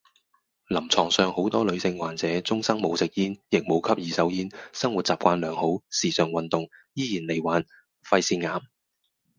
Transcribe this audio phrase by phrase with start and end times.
[0.67, 7.63] 臨床上好多女性患者，終生冇食煙亦冇吸二手煙，生活習慣良好時常運動，依然罹患
[8.01, 8.61] 肺腺癌